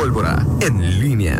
Pólvora 0.00 0.46
en 0.62 0.98
línea. 0.98 1.38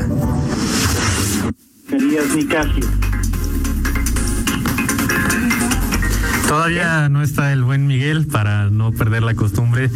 Todavía 6.50 7.08
no 7.08 7.22
está 7.22 7.52
el 7.52 7.62
buen 7.62 7.86
Miguel 7.86 8.26
para 8.26 8.70
no 8.70 8.90
perder 8.90 9.22
la 9.22 9.36
costumbre, 9.36 9.88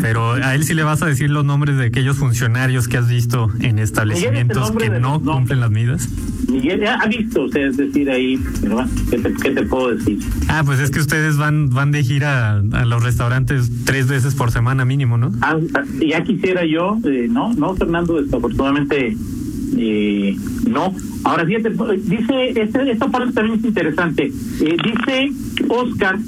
pero 0.00 0.32
a 0.32 0.56
él 0.56 0.64
sí 0.64 0.74
le 0.74 0.82
vas 0.82 1.04
a 1.04 1.06
decir 1.06 1.30
los 1.30 1.44
nombres 1.44 1.76
de 1.76 1.86
aquellos 1.86 2.16
funcionarios 2.16 2.88
que 2.88 2.96
has 2.96 3.08
visto 3.08 3.48
en 3.60 3.78
establecimientos 3.78 4.72
que 4.72 4.90
no 4.90 5.22
cumplen 5.22 5.60
las 5.60 5.70
medidas. 5.70 6.08
Miguel 6.48 6.80
ya 6.80 6.96
ha 6.96 7.06
visto 7.06 7.42
usted, 7.44 7.68
es 7.68 7.76
decir, 7.76 8.10
ahí, 8.10 8.40
¿Qué 9.08 9.18
te, 9.18 9.34
¿Qué 9.34 9.50
te, 9.52 9.62
puedo 9.62 9.94
decir? 9.94 10.18
Ah, 10.48 10.64
pues 10.66 10.80
es 10.80 10.90
que 10.90 10.98
ustedes 10.98 11.36
van 11.36 11.70
van 11.70 11.92
de 11.92 12.02
gira 12.02 12.56
a, 12.56 12.84
los 12.84 13.04
restaurantes 13.04 13.70
tres 13.84 14.08
veces 14.08 14.34
por 14.34 14.50
semana 14.50 14.84
mínimo, 14.84 15.16
¿no? 15.16 15.30
Ah, 15.42 15.58
ah, 15.74 15.84
ya 16.04 16.24
quisiera 16.24 16.64
yo, 16.64 16.98
eh, 17.04 17.28
no, 17.30 17.54
no, 17.54 17.76
Fernando, 17.76 18.20
desafortunadamente 18.20 19.16
eh, 19.76 20.36
no. 20.68 20.94
Ahora 21.24 21.44
fíjate, 21.44 21.70
dice, 21.98 22.60
este, 22.60 22.90
esta 22.90 23.08
parte 23.08 23.32
también 23.32 23.58
es 23.58 23.64
interesante. 23.64 24.26
Eh, 24.26 24.76
dice 24.84 25.32
Oscar 25.68 26.18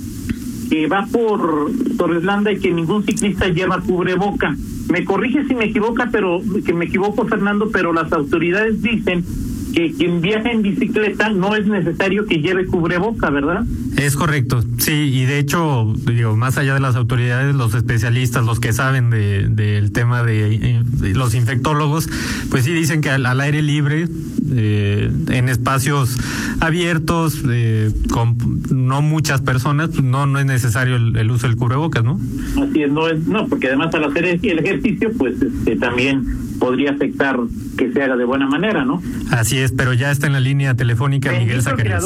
que 0.69 0.87
va 0.87 1.07
por 1.13 1.71
Torreslanda 1.99 2.51
y 2.51 2.59
que 2.59 2.73
ningún 2.73 3.05
ciclista 3.05 3.49
lleva 3.49 3.81
cubreboca. 3.81 4.57
Me 4.91 5.05
corrige 5.05 5.45
si 5.47 5.55
me 5.55 5.67
equivoca, 5.67 6.09
pero 6.11 6.41
que 6.65 6.73
me 6.73 6.87
equivoco 6.87 7.27
Fernando, 7.27 7.71
pero 7.71 7.93
las 7.93 8.11
autoridades 8.13 8.81
dicen 8.81 9.25
que 9.73 9.93
quien 9.93 10.21
viaja 10.21 10.51
en 10.51 10.63
bicicleta 10.63 11.31
no 11.31 11.57
es 11.57 11.67
necesario 11.67 12.27
que 12.27 12.41
lleve 12.41 12.67
cubreboca, 12.67 13.31
¿verdad? 13.31 13.65
Es 13.97 14.17
correcto, 14.17 14.63
sí, 14.79 14.93
y 14.93 15.25
de 15.27 15.39
hecho, 15.39 15.93
digo, 16.07 16.37
más 16.37 16.59
allá 16.59 16.75
de 16.75 16.81
las 16.81 16.97
autoridades, 16.97 17.55
los 17.55 17.75
especialistas, 17.75 18.45
los 18.45 18.61
que 18.61 18.73
saben 18.73 19.11
del 19.11 19.55
de, 19.55 19.91
tema 19.91 20.23
de, 20.23 20.83
los 21.15 21.35
infectólogos, 21.35 22.09
pues 22.51 22.65
sí 22.65 22.73
dicen 22.73 23.01
que 23.01 23.11
al, 23.11 23.41
aire 23.41 23.63
libre, 23.63 24.09
eh, 24.55 25.11
en 25.29 25.49
espacios 25.49 26.19
abiertos, 26.61 27.43
eh, 27.49 27.91
con 28.11 28.37
no 28.71 29.03
muchas 29.03 29.41
personas, 29.41 29.91
pues 29.91 30.03
no, 30.03 30.27
no 30.27 30.39
es 30.39 30.47
necesario 30.47 30.97
el, 30.97 31.31
uso 31.31 31.47
del 31.47 31.57
cubrebocas, 31.57 32.05
¿no? 32.05 32.21
Así 32.63 32.83
es, 32.83 32.91
no 32.91 33.09
es, 33.09 33.27
no, 33.27 33.47
porque 33.49 33.69
además 33.69 33.95
al 33.95 34.05
hacer 34.05 34.27
el 34.27 34.59
ejercicio, 34.59 35.11
pues 35.17 35.41
este, 35.41 35.77
también 35.77 36.25
podría 36.59 36.93
afectar 36.93 37.39
que 37.77 37.93
se 37.93 38.03
haga 38.03 38.17
de 38.17 38.25
buena 38.25 38.47
manera, 38.47 38.85
¿no? 38.85 39.03
Así 39.31 39.59
es, 39.59 39.73
pero 39.73 39.93
ya 39.93 40.11
está 40.11 40.27
en 40.27 40.35
la 40.35 40.41
línea 40.41 40.75
telefónica 40.75 41.33
Miguel 41.33 41.63
Zacarías. 41.63 42.05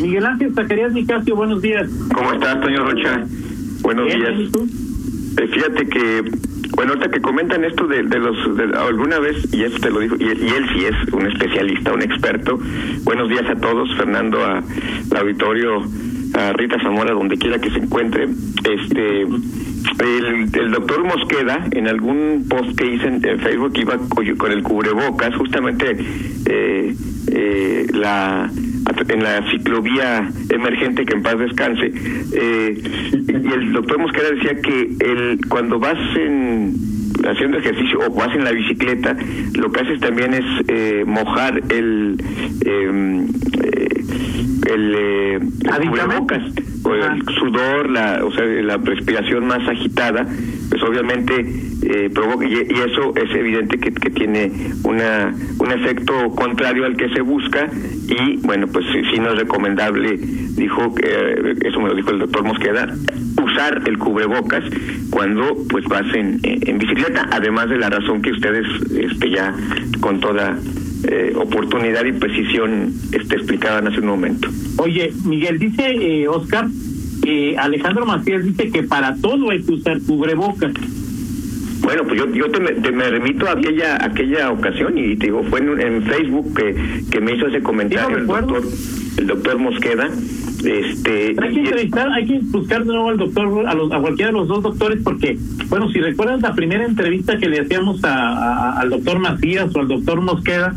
Miguel 0.00 0.26
Ángel 0.26 0.54
Zacarías 0.54 0.92
Nicasio, 0.92 1.36
buenos 1.36 1.62
días. 1.62 1.88
¿Cómo 2.12 2.32
estás, 2.32 2.64
señor 2.64 2.90
Rocha? 2.90 3.26
Buenos 3.82 4.06
días. 4.06 4.30
Eh, 5.36 5.48
fíjate 5.52 5.86
que, 5.86 6.30
bueno, 6.76 6.92
ahorita 6.92 7.10
que 7.10 7.20
comentan 7.20 7.64
esto 7.64 7.86
de, 7.86 8.02
los, 8.02 8.36
alguna 8.76 9.18
vez, 9.18 9.52
y 9.52 9.62
esto 9.64 9.80
te 9.80 9.90
lo 9.90 10.00
dijo, 10.00 10.16
y, 10.18 10.24
él 10.24 10.66
sí 10.74 10.84
es 10.84 11.12
un 11.12 11.26
especialista, 11.26 11.92
un 11.92 12.02
experto. 12.02 12.58
Buenos 13.04 13.28
días 13.28 13.48
a 13.48 13.56
todos, 13.56 13.94
Fernando, 13.96 14.44
a, 14.44 14.58
al 14.58 15.16
auditorio, 15.16 15.82
a 16.34 16.52
Rita 16.52 16.80
Zamora, 16.82 17.12
donde 17.12 17.38
quiera 17.38 17.58
que 17.58 17.70
se 17.70 17.78
encuentre. 17.78 18.28
Este 18.68 19.26
el, 20.00 20.70
doctor 20.70 21.04
Mosqueda, 21.04 21.66
en 21.70 21.88
algún 21.88 22.46
post 22.48 22.76
que 22.76 22.86
hice 22.86 23.06
en, 23.06 23.20
Facebook, 23.40 23.72
iba 23.76 23.98
con 24.36 24.52
el 24.52 24.62
cubrebocas, 24.62 25.34
justamente 25.36 25.96
eh, 26.46 26.94
eh, 27.28 27.86
la 27.92 28.50
en 29.08 29.22
la 29.22 29.48
ciclovía 29.50 30.28
emergente 30.50 31.04
que 31.04 31.14
en 31.14 31.22
paz 31.22 31.38
descanse 31.38 31.92
eh, 32.32 32.82
y 33.12 33.52
el 33.52 33.72
doctor 33.72 33.98
Mosqueda 33.98 34.30
decía 34.30 34.60
que 34.60 34.96
el 35.00 35.40
cuando 35.48 35.78
vas 35.78 35.98
en 36.16 36.74
haciendo 37.26 37.58
ejercicio 37.58 38.00
o 38.06 38.10
vas 38.14 38.34
en 38.34 38.44
la 38.44 38.52
bicicleta 38.52 39.16
lo 39.54 39.72
que 39.72 39.80
haces 39.80 40.00
también 40.00 40.34
es 40.34 40.44
eh, 40.68 41.04
mojar 41.06 41.62
el 41.70 42.22
em, 42.64 43.26
el, 44.66 44.94
eh, 44.96 45.40
cubrebocas. 45.88 46.42
o 46.42 46.73
el 46.92 47.24
sudor, 47.38 47.90
la, 47.90 48.24
o 48.24 48.32
sea, 48.32 48.44
la 48.44 48.76
respiración 48.76 49.46
más 49.46 49.66
agitada, 49.68 50.26
pues 50.68 50.82
obviamente 50.82 51.34
eh, 51.82 52.10
provoca, 52.12 52.46
y, 52.46 52.54
eso 52.54 53.14
es 53.16 53.34
evidente 53.34 53.78
que, 53.78 53.92
que, 53.92 54.10
tiene 54.10 54.50
una, 54.84 55.34
un 55.58 55.72
efecto 55.72 56.30
contrario 56.34 56.84
al 56.84 56.96
que 56.96 57.08
se 57.10 57.20
busca, 57.20 57.68
y 58.08 58.36
bueno, 58.46 58.66
pues 58.68 58.84
sí, 58.92 59.18
no 59.18 59.32
es 59.32 59.38
recomendable, 59.38 60.16
dijo, 60.18 60.94
eh, 61.02 61.54
eso 61.64 61.80
me 61.80 61.88
lo 61.88 61.94
dijo 61.94 62.10
el 62.10 62.18
doctor 62.18 62.44
Mosqueda, 62.44 62.94
usar 63.42 63.82
el 63.86 63.98
cubrebocas 63.98 64.64
cuando 65.10 65.56
pues 65.68 65.84
vas 65.86 66.06
en, 66.14 66.38
en 66.42 66.78
bicicleta, 66.78 67.28
además 67.30 67.68
de 67.68 67.78
la 67.78 67.90
razón 67.90 68.20
que 68.22 68.30
ustedes 68.30 68.66
este, 68.92 69.30
ya 69.30 69.54
con 70.00 70.20
toda 70.20 70.56
eh, 71.06 71.32
oportunidad 71.36 72.04
y 72.04 72.12
precisión 72.12 72.92
este, 73.12 73.36
explicaban 73.36 73.86
hace 73.86 74.00
un 74.00 74.06
momento. 74.06 74.48
Oye, 74.78 75.12
Miguel, 75.24 75.58
dice 75.58 75.84
eh, 75.86 76.28
Oscar, 76.28 76.66
que 77.22 77.56
Alejandro 77.58 78.06
Macías 78.06 78.44
dice 78.44 78.70
que 78.70 78.82
para 78.82 79.14
todo 79.16 79.50
hay 79.50 79.62
que 79.62 79.72
usar 79.72 80.00
cubrebocas. 80.02 80.72
Bueno, 81.82 82.04
pues 82.04 82.18
yo, 82.18 82.32
yo 82.32 82.50
te, 82.50 82.60
me, 82.92 83.10
remito 83.10 83.46
a 83.46 83.52
aquella 83.52 84.02
aquella 84.02 84.50
ocasión 84.50 84.96
y 84.96 85.16
te 85.16 85.26
digo, 85.26 85.44
fue 85.44 85.60
en, 85.60 86.02
Facebook 86.04 86.56
que, 86.56 87.04
que 87.10 87.20
me 87.20 87.34
hizo 87.34 87.46
ese 87.46 87.62
comentario 87.62 88.16
el 88.16 88.26
doctor, 88.26 88.62
el 89.18 89.26
doctor 89.26 89.58
Mosqueda. 89.58 90.10
Este, 90.64 91.34
hay 91.40 91.54
que 91.54 91.60
entrevistar, 91.60 92.10
hay 92.12 92.26
que 92.26 92.38
buscar 92.44 92.84
de 92.84 92.92
nuevo 92.92 93.10
al 93.10 93.18
doctor, 93.18 93.66
a, 93.66 93.74
los, 93.74 93.92
a 93.92 93.98
cualquiera 93.98 94.32
de 94.32 94.38
los 94.38 94.48
dos 94.48 94.62
doctores, 94.62 95.00
porque, 95.02 95.36
bueno, 95.68 95.90
si 95.90 96.00
recuerdas 96.00 96.40
la 96.40 96.54
primera 96.54 96.84
entrevista 96.84 97.38
que 97.38 97.48
le 97.48 97.60
hacíamos 97.60 98.02
a, 98.04 98.80
al 98.80 98.90
doctor 98.90 99.18
Macías 99.18 99.74
o 99.74 99.80
al 99.80 99.88
doctor 99.88 100.20
Mosqueda, 100.20 100.74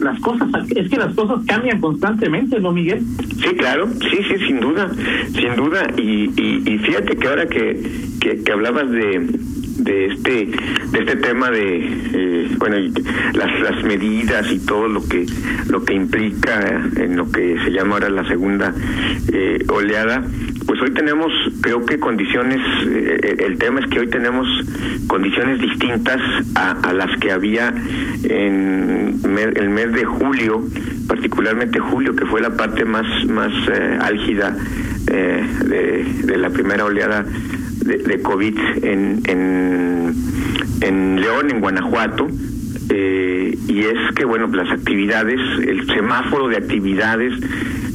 las 0.00 0.20
cosas, 0.20 0.48
es 0.74 0.88
que 0.88 0.96
las 0.96 1.14
cosas 1.14 1.38
cambian 1.46 1.80
constantemente, 1.80 2.60
¿no, 2.60 2.72
Miguel? 2.72 3.02
Sí, 3.42 3.54
claro, 3.56 3.88
sí, 3.88 4.18
sí, 4.28 4.46
sin 4.46 4.60
duda, 4.60 4.90
sin 5.32 5.56
duda. 5.56 5.86
Y, 5.96 6.30
y, 6.36 6.78
fíjate 6.78 7.16
que 7.16 7.28
ahora 7.28 7.46
que, 7.46 7.80
que, 8.20 8.52
hablabas 8.52 8.90
de, 8.90 9.26
de 9.76 10.06
este 10.06 10.46
de 10.92 10.98
este 10.98 11.16
tema 11.16 11.50
de 11.50 11.86
eh, 12.14 12.48
bueno 12.58 12.76
las 13.34 13.60
las 13.60 13.84
medidas 13.84 14.50
y 14.52 14.58
todo 14.60 14.88
lo 14.88 15.06
que 15.06 15.26
lo 15.68 15.84
que 15.84 15.94
implica 15.94 16.88
en 16.96 17.16
lo 17.16 17.30
que 17.30 17.58
se 17.64 17.70
llama 17.70 17.94
ahora 17.94 18.10
la 18.10 18.26
segunda 18.28 18.74
eh, 19.32 19.64
oleada 19.68 20.24
pues 20.66 20.80
hoy 20.80 20.92
tenemos, 20.92 21.30
creo 21.60 21.84
que 21.84 21.98
condiciones, 21.98 22.60
eh, 22.86 23.36
el 23.46 23.58
tema 23.58 23.80
es 23.80 23.86
que 23.86 24.00
hoy 24.00 24.08
tenemos 24.08 24.48
condiciones 25.06 25.60
distintas 25.60 26.20
a, 26.54 26.92
las 26.92 27.16
que 27.20 27.32
había 27.32 27.72
en 28.24 29.20
el 29.56 29.68
mes 29.68 29.92
de 29.92 30.04
julio, 30.04 30.64
particularmente 31.06 31.78
julio, 31.78 32.16
que 32.16 32.24
fue 32.26 32.40
la 32.40 32.56
parte 32.56 32.84
más, 32.84 33.04
más 33.28 33.52
eh, 33.68 33.98
álgida 34.00 34.56
eh, 35.12 35.46
de, 36.24 36.38
la 36.38 36.50
primera 36.50 36.84
oleada 36.84 37.24
de, 37.84 38.22
COVID 38.22 38.58
en, 38.82 39.22
en, 39.26 40.14
en 40.80 41.20
León, 41.20 41.50
en 41.50 41.60
Guanajuato. 41.60 42.28
y 42.88 43.80
es 43.80 44.14
que 44.14 44.24
bueno 44.24 44.46
las 44.48 44.70
actividades 44.70 45.40
el 45.66 45.86
semáforo 45.86 46.48
de 46.48 46.56
actividades 46.56 47.32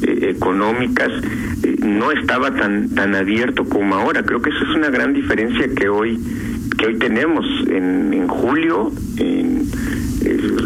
económicas 0.02 1.12
no 1.82 2.12
estaba 2.12 2.54
tan 2.56 2.90
tan 2.90 3.16
abierto 3.16 3.66
como 3.66 3.96
ahora. 3.96 4.24
Creo 4.24 4.42
que 4.42 4.50
eso 4.50 4.64
es 4.64 4.76
una 4.76 4.90
gran 4.90 5.14
diferencia 5.14 5.68
que 5.76 5.90
hoy 5.90 6.20
que 6.78 6.88
hoy 6.88 6.98
tenemos 6.98 7.46
en, 7.68 8.14
en 8.14 8.28
julio, 8.28 8.92
en, 9.18 9.70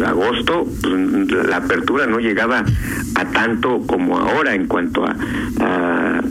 agosto, 0.06 0.68
pues, 0.82 1.48
la 1.48 1.58
apertura 1.58 2.06
no 2.06 2.20
llegaba 2.20 2.64
a 3.16 3.26
tanto 3.32 3.82
como 3.88 4.20
ahora 4.20 4.54
en 4.54 4.68
cuanto 4.68 5.06
a, 5.06 5.16
a 5.60 6.22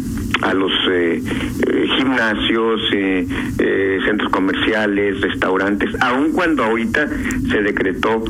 a 0.43 0.55
los 0.55 0.73
eh, 0.91 1.23
eh, 1.67 1.89
gimnasios, 1.97 2.81
eh, 2.93 3.27
centros 4.05 4.31
comerciales, 4.31 5.21
restaurantes, 5.21 5.91
aun 6.01 6.33
cuando 6.33 6.65
ahorita 6.65 7.09
se 7.51 7.63
decretó 7.63 8.25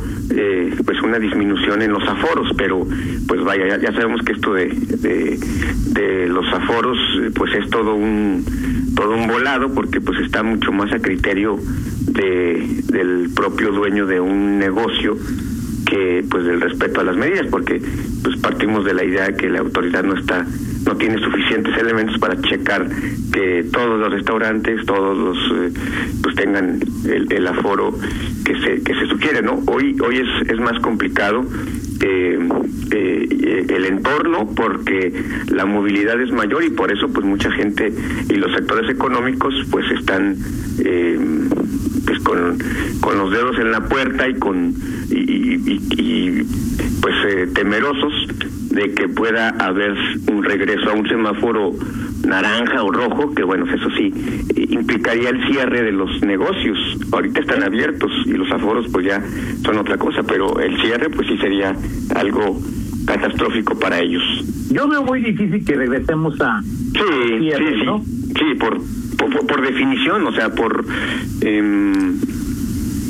pues 0.85 1.01
una 1.01 1.19
disminución 1.19 1.81
en 1.81 1.91
los 1.91 2.03
aforos, 2.07 2.51
pero 2.57 2.87
pues 3.27 3.43
vaya, 3.43 3.77
ya, 3.77 3.91
sabemos 3.93 4.21
que 4.23 4.33
esto 4.33 4.53
de, 4.53 4.67
de, 4.67 6.27
los 6.27 6.45
aforos 6.53 6.97
pues 7.35 7.53
es 7.53 7.69
todo 7.69 7.95
un 7.95 8.43
todo 8.95 9.15
un 9.15 9.27
volado 9.27 9.73
porque 9.73 10.01
pues 10.01 10.19
está 10.19 10.41
mucho 10.43 10.71
más 10.71 10.91
a 10.91 10.99
criterio 10.99 11.59
de, 12.07 12.81
del 12.85 13.29
propio 13.35 13.71
dueño 13.71 14.05
de 14.05 14.19
un 14.19 14.57
negocio 14.57 15.17
que 15.85 16.25
pues 16.29 16.45
del 16.45 16.61
respeto 16.61 17.01
a 17.01 17.03
las 17.03 17.15
medidas 17.15 17.47
porque 17.51 17.81
pues 18.23 18.37
partimos 18.37 18.85
de 18.85 18.93
la 18.93 19.03
idea 19.03 19.27
de 19.27 19.35
que 19.35 19.49
la 19.49 19.59
autoridad 19.59 20.03
no 20.03 20.15
está 20.15 20.45
no 20.93 20.99
tiene 20.99 21.17
suficientes 21.19 21.75
elementos 21.77 22.19
para 22.19 22.39
checar 22.41 22.87
que 23.31 23.65
todos 23.71 23.99
los 23.99 24.11
restaurantes, 24.11 24.85
todos 24.85 25.17
los, 25.17 25.37
eh, 25.37 25.73
pues 26.21 26.35
tengan 26.35 26.79
el, 27.05 27.47
aforo 27.47 27.97
que 28.45 28.55
se 28.61 28.83
que 28.83 28.93
se 28.93 29.07
sugiere, 29.07 29.41
¿no? 29.41 29.63
Hoy 29.67 29.95
hoy 30.05 30.17
es, 30.17 30.49
es 30.49 30.59
más 30.59 30.79
complicado 30.81 31.43
eh, 32.01 32.37
eh, 32.91 33.65
el 33.69 33.85
entorno 33.85 34.49
porque 34.55 35.11
la 35.49 35.65
movilidad 35.65 36.21
es 36.21 36.31
mayor 36.31 36.63
y 36.63 36.69
por 36.69 36.91
eso 36.91 37.07
pues 37.11 37.25
mucha 37.25 37.51
gente 37.51 37.91
y 38.29 38.35
los 38.35 38.51
sectores 38.53 38.89
económicos 38.89 39.53
pues 39.71 39.89
están 39.91 40.37
pues 42.05 42.19
con, 42.19 42.59
con 43.01 43.17
los 43.17 43.31
dedos 43.31 43.57
en 43.57 43.71
la 43.71 43.81
puerta 43.85 44.27
y 44.27 44.35
con 44.35 44.75
y, 45.09 45.79
y, 45.97 46.43
pues 47.01 47.15
eh, 47.27 47.47
temerosos 47.53 48.13
de 48.73 48.93
que 48.93 49.07
pueda 49.07 49.49
haber 49.49 49.95
un 50.31 50.43
regreso 50.43 50.89
a 50.89 50.93
un 50.93 51.07
semáforo 51.07 51.73
naranja 52.25 52.83
o 52.83 52.91
rojo, 52.91 53.33
que 53.35 53.43
bueno, 53.43 53.65
eso 53.71 53.89
sí, 53.91 54.11
implicaría 54.69 55.29
el 55.29 55.45
cierre 55.47 55.83
de 55.83 55.91
los 55.91 56.21
negocios. 56.21 56.77
Ahorita 57.11 57.41
están 57.41 57.63
abiertos 57.63 58.11
y 58.25 58.31
los 58.31 58.51
aforos 58.51 58.87
pues 58.91 59.05
ya 59.05 59.21
son 59.63 59.77
otra 59.77 59.97
cosa, 59.97 60.23
pero 60.23 60.59
el 60.59 60.79
cierre 60.81 61.09
pues 61.09 61.27
sí 61.27 61.37
sería 61.37 61.75
algo 62.15 62.59
catastrófico 63.05 63.77
para 63.77 63.99
ellos. 63.99 64.23
Yo 64.71 64.87
veo 64.87 65.03
muy 65.03 65.21
difícil 65.21 65.63
que 65.63 65.75
regresemos 65.75 66.39
a 66.41 66.61
sí, 66.61 67.39
cierre, 67.39 67.79
sí, 67.79 67.85
¿no? 67.85 68.03
Sí, 68.03 68.55
por, 68.59 68.81
por, 69.17 69.45
por, 69.45 69.61
definición, 69.61 70.25
o 70.25 70.31
sea, 70.33 70.49
por... 70.49 70.83
Eh, 71.41 72.13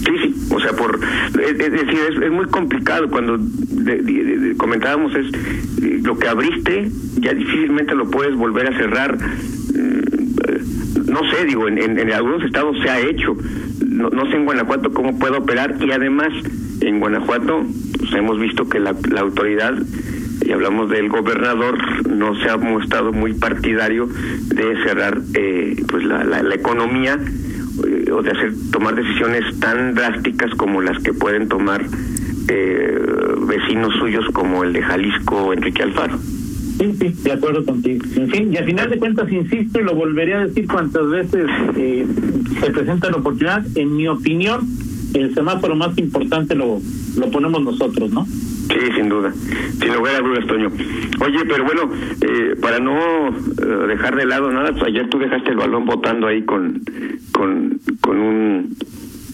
Sí, 0.06 0.12
sí, 0.22 0.48
o 0.54 0.60
sea, 0.60 0.74
por 0.74 1.00
es, 1.42 1.58
decir, 1.58 2.00
es, 2.24 2.32
muy 2.32 2.46
complicado 2.48 3.10
cuando 3.10 3.40
comentábamos 4.58 5.16
es 5.16 6.04
lo 6.04 6.18
que 6.18 6.28
abriste 6.28 6.90
ya 7.24 7.34
difícilmente 7.34 7.96
lo 7.96 8.10
puedes 8.10 8.36
volver 8.36 8.68
a 8.68 8.78
cerrar. 8.78 9.18
Mm, 9.18 11.10
no 11.10 11.20
sé, 11.32 11.46
digo, 11.46 11.68
en, 11.68 11.78
en, 11.78 12.12
algunos 12.12 12.44
estados 12.44 12.76
se 12.82 12.90
ha 12.90 13.00
hecho. 13.00 13.36
No, 13.86 14.10
no, 14.10 14.26
sé 14.30 14.36
en 14.36 14.46
Guanajuato 14.46 14.92
cómo 14.92 15.18
puede 15.18 15.38
operar 15.38 15.76
y 15.80 15.92
además 15.92 16.30
en 16.82 17.00
Guanajuato 17.00 17.64
pues, 18.00 18.14
hemos 18.14 18.40
visto 18.40 18.68
que 18.68 18.80
la, 18.80 18.96
la 19.10 19.22
autoridad 19.22 19.74
y 20.46 20.52
hablamos 20.52 20.90
del 20.90 21.08
gobernador, 21.08 21.78
no 22.10 22.36
se 22.36 22.50
ha 22.50 22.58
mostrado 22.58 23.14
muy 23.14 23.34
partidario 23.34 24.08
de 24.08 24.84
cerrar 24.84 25.22
eh, 25.36 25.82
pues 25.88 26.04
la, 26.04 26.24
la, 26.26 26.44
la 26.44 26.56
economía 26.56 27.18
o 27.80 28.22
de 28.22 28.31
hacer 28.31 28.54
tomar 28.72 28.96
decisiones 28.96 29.60
tan 29.60 29.96
drásticas 29.96 30.54
como 30.56 30.81
las 30.81 31.02
que 31.02 31.14
pueden 31.14 31.48
tomar 31.48 31.84
eh, 32.48 33.00
vecinos 33.48 33.94
suyos 34.00 34.25
como 34.34 34.64
el 34.64 34.74
de 34.74 34.81
Jalisco 34.81 35.54
Enrique 35.54 35.84
Alfaro. 35.84 36.18
Sí, 36.78 36.92
sí, 37.00 37.16
de 37.24 37.31
acuerdo 37.31 37.64
contigo. 37.66 38.04
En 38.16 38.30
fin, 38.30 38.52
y 38.52 38.58
al 38.58 38.66
final 38.66 38.90
de 38.90 38.98
cuentas, 38.98 39.31
insisto 39.31 39.80
y 39.80 39.84
lo 39.84 39.96
volveré 39.96 40.34
a 40.34 40.46
decir 40.48 40.68
cuantas 40.68 41.08
veces 41.10 41.46
eh, 41.78 42.06
se 42.60 42.72
presenta 42.72 43.10
la 43.10 43.18
oportunidad, 43.18 43.66
en 43.75 43.96
mi 43.96 44.08
opinión, 44.08 44.68
el 45.14 45.34
semáforo 45.36 45.75
más 45.75 45.98
importante 45.98 46.56
lo, 46.56 46.81
lo 47.18 47.31
ponemos 47.31 47.64
nosotros, 47.64 48.12
¿no? 48.12 48.25
Sí, 48.69 48.80
sin 48.95 49.10
duda, 49.10 49.31
sin 49.31 49.94
lugar 49.94 50.15
a 50.15 50.19
dudas, 50.19 50.45
Toño. 50.48 50.69
Oye, 51.21 51.39
pero 51.48 51.63
bueno, 51.65 51.92
eh, 52.21 52.56
para 52.62 52.80
no 52.80 53.30
eh, 53.30 53.88
dejar 53.88 54.15
de 54.15 54.25
lado 54.25 54.51
nada, 54.51 54.71
pues 54.71 54.83
ayer 54.83 55.10
tú 55.10 55.19
dejaste 55.19 55.51
el 55.51 55.57
balón 55.57 55.86
votando 55.86 56.27
ahí 56.27 56.44
con, 56.44 56.81
con, 57.31 57.80
con 58.01 58.19
un 58.19 58.75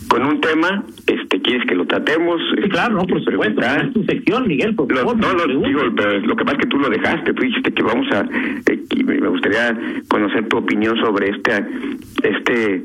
con 0.09 0.25
un 0.25 0.41
tema, 0.41 0.83
este, 1.05 1.39
¿quieres 1.39 1.67
que 1.67 1.75
lo 1.75 1.85
tratemos? 1.85 2.41
Sí, 2.55 2.67
claro, 2.69 2.95
no, 2.95 3.03
por 3.03 3.23
supuesto, 3.23 3.61
es 3.61 3.93
tu 3.93 4.03
sección, 4.05 4.47
Miguel, 4.47 4.73
por 4.73 4.91
favor. 4.91 5.15
no, 5.15 5.33
no, 5.33 5.45
digo, 5.45 5.81
pero 5.95 6.19
lo 6.19 6.35
que 6.35 6.43
pasa 6.43 6.57
es 6.57 6.63
que 6.63 6.69
tú 6.69 6.79
lo 6.79 6.89
dejaste, 6.89 7.31
tú 7.31 7.43
dijiste 7.43 7.71
que 7.71 7.83
vamos 7.83 8.07
a, 8.11 8.21
eh, 8.21 8.79
me 9.05 9.27
gustaría 9.27 9.77
conocer 10.07 10.47
tu 10.49 10.57
opinión 10.57 10.97
sobre 10.97 11.29
este, 11.29 11.63
este 12.23 12.83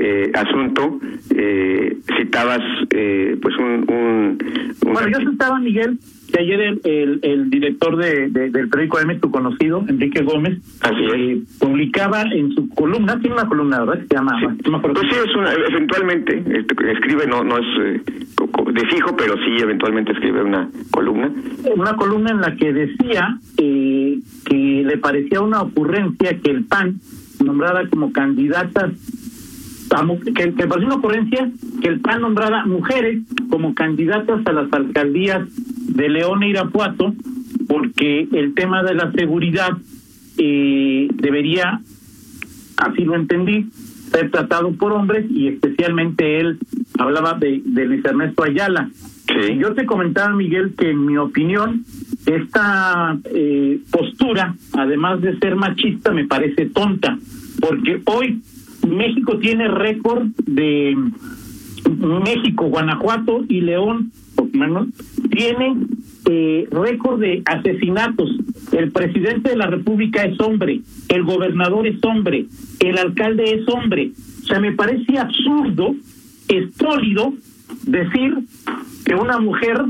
eh, 0.00 0.32
asunto, 0.34 0.98
eh, 1.36 1.98
citabas 2.16 2.60
eh, 2.90 3.36
pues 3.40 3.54
un, 3.58 3.84
un, 3.88 4.38
Bueno, 4.82 5.08
yo 5.08 5.30
citaba, 5.30 5.58
Miguel, 5.60 5.98
que 6.32 6.40
ayer 6.40 6.78
el, 6.84 7.20
el, 7.22 7.50
director 7.50 7.96
de, 7.96 8.28
del 8.28 8.68
periódico 8.68 9.00
M, 9.00 9.14
tu 9.16 9.30
conocido, 9.30 9.84
Enrique 9.88 10.22
Gómez, 10.22 10.58
eh, 10.84 11.42
publicaba 11.58 12.22
en 12.22 12.52
su 12.54 12.68
columna, 12.70 13.20
tiene 13.20 13.34
una 13.36 13.46
columna, 13.46 13.80
¿verdad? 13.80 14.06
Se 14.08 14.14
llama... 14.14 14.40
pues 14.40 14.98
sí, 15.10 15.16
es 15.22 15.36
una, 15.36 15.52
eventualmente, 15.52 16.38
este, 16.38 16.92
escribe, 16.92 17.26
no, 17.26 17.44
no 17.44 17.58
es 17.58 17.66
eh, 17.80 18.00
de 18.72 18.86
fijo, 18.86 19.14
pero 19.16 19.34
sí, 19.36 19.56
eventualmente 19.60 20.12
escribe 20.12 20.42
una 20.42 20.68
columna. 20.90 21.30
Una 21.76 21.94
columna 21.96 22.30
en 22.30 22.40
la 22.40 22.56
que 22.56 22.72
decía 22.72 23.38
eh, 23.58 24.18
que 24.46 24.82
le 24.86 24.96
parecía 24.96 25.40
una 25.42 25.62
ocurrencia 25.62 26.38
que 26.42 26.50
el 26.50 26.64
PAN 26.64 27.00
nombrara 27.44 27.88
como 27.88 28.12
candidatas 28.12 28.92
que, 30.24 30.54
que 30.54 30.66
pareció 30.66 30.86
una 30.86 30.96
ocurrencia 30.96 31.50
que 31.82 31.88
el 31.88 32.00
PAN 32.00 32.20
nombrara 32.20 32.64
mujeres 32.64 33.22
como 33.48 33.74
candidatas 33.74 34.40
a 34.46 34.52
las 34.52 34.72
alcaldías 34.72 35.48
de 35.88 36.08
León 36.08 36.42
e 36.42 36.50
Irapuato, 36.50 37.14
porque 37.66 38.28
el 38.32 38.54
tema 38.54 38.82
de 38.82 38.94
la 38.94 39.10
seguridad 39.12 39.70
eh, 40.38 41.08
debería, 41.14 41.80
así 42.76 43.04
lo 43.04 43.16
entendí, 43.16 43.66
ser 44.10 44.30
tratado 44.30 44.72
por 44.72 44.92
hombres 44.92 45.26
y 45.30 45.48
especialmente 45.48 46.40
él 46.40 46.58
hablaba 46.98 47.34
de, 47.34 47.62
de 47.64 47.86
Luis 47.86 48.04
Ernesto 48.04 48.44
Ayala. 48.44 48.90
Yo 49.58 49.74
te 49.74 49.86
comentaba, 49.86 50.34
Miguel, 50.34 50.74
que 50.76 50.90
en 50.90 51.06
mi 51.06 51.16
opinión, 51.16 51.84
esta 52.26 53.16
eh, 53.32 53.78
postura, 53.90 54.56
además 54.72 55.20
de 55.20 55.38
ser 55.38 55.54
machista, 55.54 56.10
me 56.10 56.26
parece 56.26 56.66
tonta, 56.66 57.16
porque 57.60 58.02
hoy 58.06 58.42
México 58.88 59.38
tiene 59.38 59.68
récord 59.68 60.28
de 60.46 60.96
México, 62.24 62.66
Guanajuato 62.66 63.44
y 63.48 63.60
León, 63.60 64.12
tiene 65.30 65.76
eh, 66.26 66.68
récord 66.70 67.20
de 67.20 67.42
asesinatos. 67.44 68.30
El 68.72 68.90
presidente 68.92 69.50
de 69.50 69.56
la 69.56 69.66
República 69.66 70.24
es 70.24 70.38
hombre, 70.40 70.80
el 71.08 71.24
gobernador 71.24 71.86
es 71.86 72.02
hombre, 72.04 72.46
el 72.80 72.98
alcalde 72.98 73.54
es 73.54 73.68
hombre. 73.68 74.12
O 74.42 74.46
sea, 74.46 74.60
me 74.60 74.72
parece 74.72 75.18
absurdo, 75.18 75.94
estólido, 76.48 77.34
decir 77.84 78.34
que 79.04 79.14
una 79.14 79.38
mujer 79.38 79.84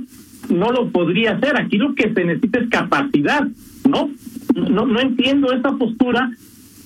no 0.48 0.72
lo 0.72 0.88
podría 0.90 1.32
hacer. 1.32 1.56
Aquí 1.60 1.78
lo 1.78 1.94
que 1.94 2.12
se 2.12 2.24
necesita 2.24 2.60
es 2.60 2.68
capacidad, 2.68 3.46
¿no? 3.88 4.10
No, 4.54 4.86
no 4.86 5.00
entiendo 5.00 5.52
esa 5.52 5.72
postura 5.72 6.30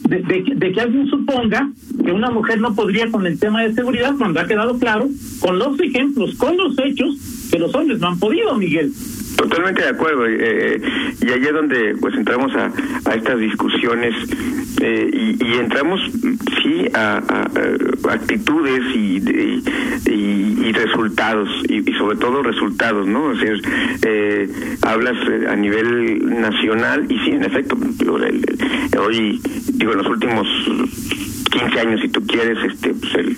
de, 0.08 0.44
de, 0.54 0.72
que 0.72 0.80
alguien 0.80 1.08
suponga 1.08 1.70
que 2.04 2.12
una 2.12 2.30
mujer 2.30 2.60
no 2.60 2.74
podría 2.74 3.10
con 3.10 3.26
el 3.26 3.38
tema 3.38 3.62
de 3.62 3.72
seguridad 3.72 4.14
cuando 4.18 4.40
ha 4.40 4.46
quedado 4.46 4.78
claro 4.78 5.08
con 5.40 5.58
los 5.58 5.78
ejemplos, 5.80 6.34
con 6.34 6.56
los 6.56 6.78
hechos, 6.78 7.48
que 7.50 7.58
los 7.58 7.74
hombres 7.74 7.98
no 8.00 8.08
han 8.08 8.18
podido, 8.18 8.54
Miguel. 8.56 8.92
Totalmente 9.36 9.82
de 9.82 9.88
acuerdo. 9.88 10.26
Eh, 10.26 10.36
eh, 10.40 10.80
y 11.20 11.30
ahí 11.30 11.42
es 11.42 11.52
donde 11.52 11.96
pues 12.00 12.14
entramos 12.14 12.54
a, 12.54 12.70
a 13.10 13.14
estas 13.14 13.38
discusiones 13.38 14.14
eh, 14.80 15.36
y, 15.40 15.54
entramos, 15.54 16.00
sí, 16.62 16.86
a, 16.92 17.22
a, 17.28 18.12
actitudes 18.12 18.82
y, 18.94 19.22
y, 20.06 20.66
y 20.66 20.72
resultados, 20.72 21.48
y, 21.68 21.82
sobre 21.94 22.16
todo 22.18 22.42
resultados, 22.42 23.06
¿no? 23.06 23.24
O 23.24 23.34
eh, 24.02 24.48
hablas 24.82 25.16
a 25.48 25.56
nivel 25.56 26.40
nacional 26.40 27.06
y 27.10 27.18
sí, 27.20 27.30
en 27.30 27.44
efecto, 27.44 27.76
hoy, 29.00 29.40
digo, 29.72 29.92
en 29.92 29.98
los 29.98 30.06
últimos 30.08 30.46
15 31.50 31.80
años, 31.80 32.00
si 32.00 32.08
tú 32.08 32.26
quieres, 32.26 32.58
este, 32.64 32.94
pues 32.94 33.14
el 33.14 33.36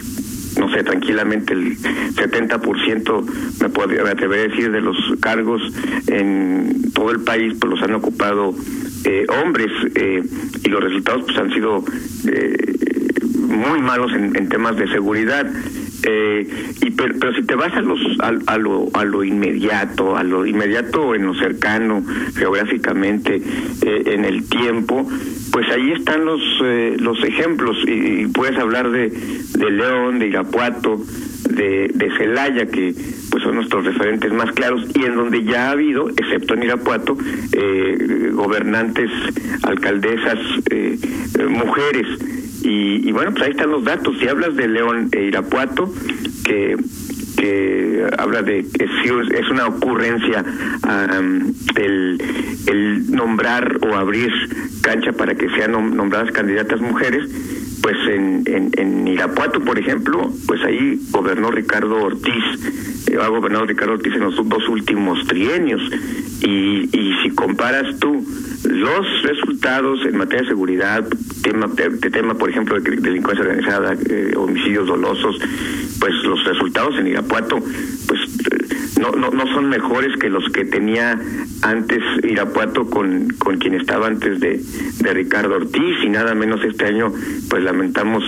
no 0.59 0.71
sé, 0.71 0.83
tranquilamente 0.85 1.53
el 1.53 1.77
70% 1.79 3.25
me, 3.61 3.69
podría, 3.69 4.05
me 4.05 4.11
atrevería 4.11 4.47
a 4.47 4.49
decir 4.49 4.71
de 4.71 4.81
los 4.81 4.97
cargos 5.21 5.63
en 6.09 6.93
todo 6.93 7.11
el 7.11 7.21
país 7.21 7.55
pues 7.61 7.71
los 7.71 7.83
han 7.83 7.95
ocupado 7.95 8.55
eh, 9.05 9.27
hombres 9.43 9.71
eh, 9.95 10.23
y 10.65 10.69
los 10.69 10.83
resultados 10.83 11.25
pues 11.27 11.39
han 11.39 11.53
sido 11.53 11.85
eh, 12.29 12.57
muy 13.33 13.81
malos 13.81 14.13
en, 14.13 14.37
en 14.37 14.49
temas 14.49 14.77
de 14.77 14.89
seguridad. 14.89 15.47
Eh, 16.03 16.47
y 16.83 16.91
pero, 16.91 17.15
pero, 17.19 17.35
si 17.35 17.43
te 17.43 17.55
vas 17.55 17.73
a 17.75 17.81
los 17.81 17.99
a, 18.21 18.33
a, 18.47 18.59
lo 18.59 18.89
a 18.95 19.05
lo 19.05 19.25
inmediato 19.25 20.17
a 20.17 20.23
lo 20.23 20.47
inmediato 20.47 21.15
en 21.15 21.27
lo 21.27 21.35
cercano 21.35 22.05
geográficamente 22.35 23.41
eh, 23.83 24.03
en 24.07 24.25
el 24.25 24.49
tiempo 24.49 25.09
pues 25.57 25.71
ahí 25.71 25.93
están 25.93 26.27
los 26.27 26.43
eh, 26.63 26.97
los 26.99 27.23
ejemplos. 27.25 27.79
Y, 27.87 28.27
puedes 28.27 28.59
hablar 28.59 28.91
de 28.91 29.09
de 29.09 29.71
León 29.71 30.19
de 30.19 30.27
Irapuato 30.27 31.01
de 31.49 31.91
de 31.95 32.11
Celaya 32.19 32.67
que 32.67 32.95
pues 33.31 33.43
son 33.43 33.55
nuestros 33.55 33.87
referentes 33.87 34.31
más 34.35 34.53
claros 34.53 34.85
y 34.95 35.05
en 35.05 35.17
donde 35.17 35.45
ya 35.45 35.69
ha 35.69 35.71
habido 35.71 36.11
excepto 36.11 36.53
en 36.53 36.65
Irapuato 36.65 37.17
eh, 37.53 38.31
gobernantes 38.33 39.11
alcaldesas 39.63 40.39
eh, 40.71 40.99
mujeres 41.49 42.07
y, 42.69 43.09
y, 43.09 43.13
bueno, 43.13 43.31
pues 43.33 43.45
ahí 43.45 43.51
están 43.51 43.71
los 43.71 43.85
datos. 43.85 44.17
Si 44.19 44.29
hablas 44.29 44.57
de 44.57 44.69
León 44.69 45.09
e 45.13 45.25
Irapuato, 45.25 45.93
que 46.45 46.77
que 47.37 48.07
habla 48.19 48.43
de 48.43 48.67
que 48.67 48.85
es 48.85 49.51
una 49.51 49.67
ocurrencia 49.67 50.45
um, 50.85 51.53
el, 51.77 52.23
el 52.67 53.11
nombrar 53.11 53.79
o 53.83 53.95
abrir 53.95 54.33
cancha 54.81 55.13
para 55.13 55.35
que 55.35 55.49
sean 55.51 55.73
nombradas 55.73 56.33
candidatas 56.33 56.81
mujeres, 56.81 57.29
pues 57.83 57.97
en, 58.09 58.43
en, 58.47 59.07
Irapuato, 59.07 59.61
por 59.61 59.79
ejemplo, 59.79 60.33
pues 60.47 60.63
ahí 60.65 61.01
gobernó 61.11 61.51
Ricardo 61.51 62.03
Ortiz, 62.03 62.45
eh, 63.09 63.17
ha 63.21 63.29
gobernado 63.29 63.67
Ricardo 63.67 63.95
Ortiz 63.95 64.15
en 64.15 64.21
los 64.21 64.37
dos 64.49 64.69
últimos 64.69 65.27
trienios. 65.27 65.81
Y, 66.43 66.89
y 66.93 67.15
si 67.23 67.31
comparas 67.31 67.99
tú 67.99 68.27
los 68.69 69.23
resultados 69.23 70.01
en 70.07 70.17
materia 70.17 70.43
de 70.43 70.49
seguridad, 70.49 71.05
tema, 71.43 71.67
de, 71.67 72.11
tema 72.11 72.35
por 72.35 72.51
ejemplo, 72.51 72.79
de 72.81 72.97
delincuencia 72.97 73.45
organizada, 73.45 73.95
eh, 74.09 74.35
homicidios 74.37 74.87
dolosos, 74.87 75.37
pues 76.01 76.15
los 76.25 76.45
resultados 76.45 76.97
en 76.99 77.07
Irapuato, 77.07 77.63
pues 78.07 78.21
no, 78.99 79.13
no, 79.13 79.31
no 79.31 79.47
son 79.55 79.69
mejores 79.69 80.17
que 80.19 80.29
los 80.29 80.45
que 80.51 80.65
tenía 80.65 81.21
antes 81.63 82.03
Irapuato 82.23 82.89
con, 82.89 83.29
con 83.39 83.59
quien 83.59 83.75
estaba 83.75 84.07
antes 84.07 84.41
de, 84.41 84.61
de 85.01 85.15
Ricardo 85.15 85.57
Ortiz 85.57 85.97
y 86.05 86.09
nada 86.09 86.35
menos 86.35 86.65
este 86.65 86.87
año 86.87 87.13
pues 87.49 87.63
lamentamos 87.63 88.25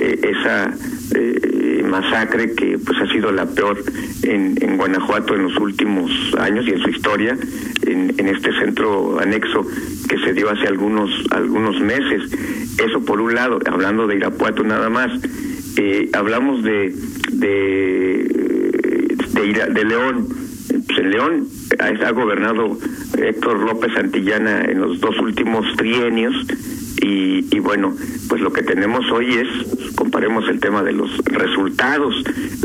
eh, 0.00 0.20
esa 0.22 0.72
eh, 1.14 1.82
masacre 1.88 2.54
que 2.54 2.78
pues 2.78 2.98
ha 3.00 3.12
sido 3.12 3.32
la 3.32 3.46
peor 3.46 3.82
en, 4.22 4.56
en 4.60 4.76
Guanajuato 4.76 5.34
en 5.34 5.44
los 5.44 5.56
últimos 5.58 6.10
años 6.38 6.66
y 6.66 6.70
en 6.70 6.80
su 6.80 6.90
historia 6.90 7.36
en, 7.86 8.14
en 8.18 8.28
este 8.28 8.52
centro 8.52 9.18
anexo 9.20 9.66
que 10.08 10.18
se 10.18 10.32
dio 10.32 10.50
hace 10.50 10.66
algunos 10.66 11.10
algunos 11.30 11.80
meses 11.80 12.22
eso 12.78 13.04
por 13.04 13.20
un 13.20 13.34
lado 13.34 13.58
hablando 13.66 14.06
de 14.06 14.16
Irapuato 14.16 14.62
nada 14.64 14.88
más 14.88 15.10
eh, 15.76 16.10
hablamos 16.12 16.62
de 16.62 16.94
de 17.32 18.62
de, 19.48 19.84
León. 19.84 20.28
Pues 20.86 20.98
en 20.98 21.10
León 21.10 21.48
ha 21.78 22.10
gobernado 22.12 22.78
Héctor 23.18 23.60
López 23.60 23.92
Santillana 23.94 24.64
en 24.64 24.80
los 24.80 25.00
dos 25.00 25.18
últimos 25.18 25.66
trienios 25.76 26.34
y, 27.00 27.46
y, 27.54 27.58
bueno, 27.58 27.94
pues 28.28 28.40
lo 28.40 28.52
que 28.52 28.62
tenemos 28.62 29.10
hoy 29.10 29.34
es, 29.34 29.91
comparemos 30.12 30.46
el 30.50 30.60
tema 30.60 30.82
de 30.82 30.92
los 30.92 31.08
resultados, 31.24 32.14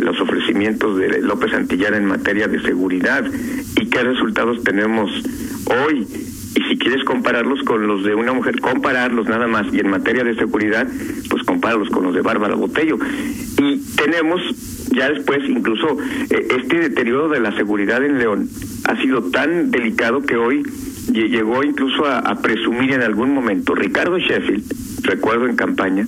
los 0.02 0.20
ofrecimientos 0.20 0.98
de 0.98 1.22
López 1.22 1.52
Santillana 1.52 1.96
en 1.96 2.04
materia 2.04 2.46
de 2.46 2.62
seguridad 2.62 3.24
y 3.80 3.86
qué 3.86 4.04
resultados 4.04 4.62
tenemos 4.66 5.10
hoy. 5.66 6.06
Y 6.56 6.62
si 6.64 6.78
quieres 6.78 7.06
compararlos 7.06 7.64
con 7.64 7.88
los 7.88 8.04
de 8.04 8.16
una 8.16 8.34
mujer, 8.34 8.60
compararlos 8.60 9.30
nada 9.30 9.48
más. 9.48 9.74
Y 9.74 9.80
en 9.80 9.90
materia 9.90 10.26
de 10.26 10.36
seguridad, 10.36 10.86
pues 11.30 11.44
compáralo 11.44 11.86
con 11.90 12.04
los 12.04 12.14
de 12.14 12.20
Bárbara 12.20 12.56
Botello. 12.56 12.98
Y 13.58 13.78
tenemos 13.96 14.42
ya 14.94 15.10
después 15.10 15.40
incluso 15.48 15.98
eh, 16.30 16.48
este 16.50 16.80
deterioro 16.80 17.30
de 17.30 17.40
la 17.40 17.56
seguridad 17.56 18.04
en 18.04 18.18
León 18.18 18.50
ha 18.84 19.02
sido 19.02 19.22
tan 19.32 19.72
delicado 19.72 20.22
que 20.22 20.36
hoy 20.36 20.64
llegó 21.12 21.64
incluso 21.64 22.06
a, 22.06 22.42
presumir 22.42 22.94
en 22.94 23.02
algún 23.02 23.34
momento 23.34 23.74
Ricardo 23.74 24.18
Sheffield, 24.18 24.64
recuerdo 25.04 25.48
en 25.48 25.56
campaña, 25.56 26.06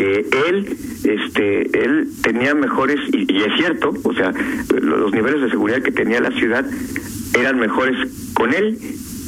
que 0.00 0.26
él 0.48 0.66
este 1.04 1.84
él 1.84 2.08
tenía 2.22 2.54
mejores 2.54 2.98
y, 3.12 3.30
y, 3.30 3.42
es 3.42 3.54
cierto, 3.58 3.92
o 4.02 4.14
sea, 4.14 4.32
los 4.80 5.12
niveles 5.12 5.42
de 5.42 5.50
seguridad 5.50 5.82
que 5.82 5.92
tenía 5.92 6.20
la 6.20 6.30
ciudad 6.30 6.64
eran 7.38 7.58
mejores 7.58 7.96
con 8.32 8.54
él 8.54 8.78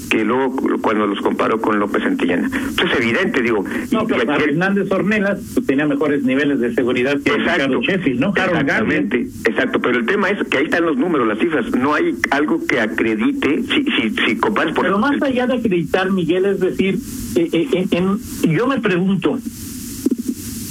que 0.08 0.24
luego 0.24 0.56
cuando 0.82 1.06
los 1.06 1.20
comparo 1.20 1.58
con 1.60 1.78
López 1.78 2.04
Antillana. 2.04 2.50
Pues 2.76 2.92
es 2.92 2.98
evidente, 2.98 3.40
digo. 3.40 3.64
No, 3.90 4.06
pero 4.06 4.22
Hernández 4.30 4.90
Ornelas 4.92 5.40
pues, 5.54 5.66
tenía 5.66 5.86
mejores 5.86 6.22
niveles 6.22 6.60
de 6.60 6.74
seguridad 6.74 7.18
que 7.22 7.32
exacto, 7.32 7.80
Sheffield, 7.80 8.20
¿no? 8.20 8.28
Exactamente, 8.36 9.26
exacto, 9.44 9.80
pero 9.80 9.98
el 9.98 10.06
tema 10.06 10.28
es 10.28 10.46
que 10.48 10.58
ahí 10.58 10.64
están 10.64 10.84
los 10.84 10.98
números, 10.98 11.26
las 11.26 11.38
cifras, 11.38 11.70
no 11.72 11.94
hay 11.94 12.14
algo 12.30 12.60
que 12.66 12.80
acredite, 12.80 13.62
si, 13.62 13.84
si, 13.84 14.14
si 14.26 14.36
comparas 14.36 14.74
por... 14.74 14.84
Pero 14.84 14.98
más 14.98 15.20
allá 15.22 15.46
de 15.46 15.54
acreditar, 15.54 16.10
Miguel, 16.10 16.44
es 16.44 16.60
decir, 16.60 16.98
eh, 17.36 17.48
eh, 17.52 17.86
en, 17.90 18.18
yo 18.54 18.66
me 18.66 18.80
pregunto, 18.80 19.38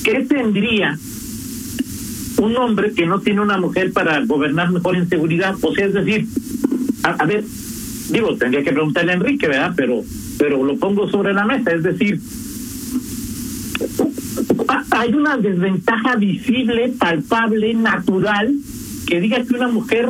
¿qué 0.04 0.26
tendría 0.28 0.98
un 2.38 2.58
hombre 2.58 2.94
que 2.94 3.06
no 3.06 3.20
tiene 3.20 3.42
una 3.42 3.58
mujer 3.58 3.92
para 3.94 4.20
gobernar 4.26 4.72
mejor 4.72 4.96
en 4.96 5.10
seguridad? 5.10 5.56
O 5.62 5.74
sea, 5.74 5.86
es 5.86 5.94
decir, 5.94 6.28
a 7.04 7.26
ver, 7.26 7.44
digo, 8.12 8.36
tendría 8.38 8.64
que 8.64 8.72
preguntarle 8.72 9.12
a 9.12 9.16
Enrique, 9.16 9.48
¿verdad? 9.48 9.74
Pero, 9.76 10.02
pero 10.38 10.64
lo 10.64 10.78
pongo 10.78 11.10
sobre 11.10 11.34
la 11.34 11.46
mesa, 11.46 11.72
es 11.72 11.84
decir, 11.84 12.20
hay 14.92 15.14
una 15.14 15.38
desventaja 15.38 16.16
visible, 16.16 16.94
palpable, 17.00 17.74
natural, 17.74 18.54
que 19.08 19.20
diga 19.20 19.44
que 19.44 19.56
una 19.56 19.68
mujer 19.68 20.10